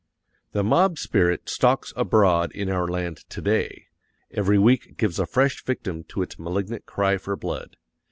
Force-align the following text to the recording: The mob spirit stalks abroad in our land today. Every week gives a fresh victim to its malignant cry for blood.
The 0.53 0.63
mob 0.63 0.97
spirit 0.97 1.47
stalks 1.47 1.93
abroad 1.95 2.51
in 2.53 2.71
our 2.71 2.87
land 2.87 3.17
today. 3.29 3.85
Every 4.31 4.57
week 4.57 4.97
gives 4.97 5.19
a 5.19 5.27
fresh 5.27 5.63
victim 5.63 6.05
to 6.05 6.23
its 6.23 6.39
malignant 6.39 6.87
cry 6.87 7.17
for 7.19 7.35
blood. 7.35 7.77